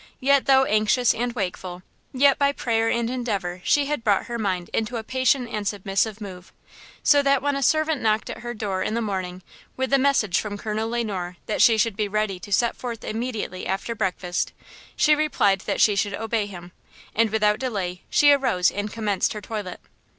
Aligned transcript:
Yet, 0.19 0.47
though 0.47 0.63
anxious 0.65 1.13
and 1.13 1.31
wakeful, 1.33 1.83
yet 2.11 2.39
by 2.39 2.53
prayer 2.53 2.89
and 2.89 3.07
endeavor 3.07 3.61
she 3.63 3.85
had 3.85 4.03
brought 4.03 4.25
her 4.25 4.39
mind 4.39 4.71
into 4.73 4.97
a 4.97 5.03
patient 5.03 5.47
and 5.51 5.67
submissive 5.67 6.19
mood, 6.19 6.45
so 7.03 7.21
that 7.21 7.43
when 7.43 7.55
a 7.55 7.61
servant 7.61 8.01
knocked 8.01 8.27
at 8.31 8.39
her 8.39 8.55
door 8.55 8.81
in 8.81 8.95
the 8.95 8.99
morning 9.03 9.43
with 9.77 9.93
a 9.93 9.99
message 9.99 10.39
from 10.39 10.57
Colonel 10.57 10.89
Le 10.89 11.03
Noir 11.03 11.37
that 11.45 11.61
she 11.61 11.77
should 11.77 11.95
be 11.95 12.07
ready 12.07 12.39
to 12.39 12.51
set 12.51 12.75
forth 12.75 13.03
immediately 13.03 13.67
after 13.67 13.93
breakfast, 13.93 14.53
she 14.95 15.13
replied 15.13 15.61
that 15.67 15.79
she 15.79 15.95
should 15.95 16.15
obey 16.15 16.47
him, 16.47 16.71
and 17.13 17.29
without 17.29 17.59
delay 17.59 18.01
she 18.09 18.31
arose 18.31 18.71
and 18.71 18.91
commenced 18.91 19.33
her 19.33 19.41
toilet. 19.41 19.79